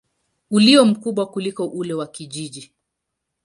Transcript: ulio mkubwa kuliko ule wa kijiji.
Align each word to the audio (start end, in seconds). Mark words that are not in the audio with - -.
ulio 0.51 0.85
mkubwa 0.85 1.25
kuliko 1.25 1.65
ule 1.67 1.93
wa 1.93 2.07
kijiji. 2.07 2.71